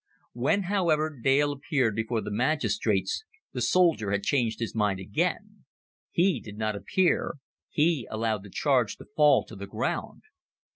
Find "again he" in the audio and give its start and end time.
4.99-6.39